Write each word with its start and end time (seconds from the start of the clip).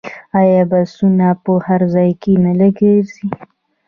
آیا 0.39 0.61
بسونه 0.71 1.27
په 1.43 1.51
هر 1.67 1.81
ځای 1.93 2.11
کې 2.21 2.33
نه 2.43 2.67
ګرځي؟ 2.77 3.27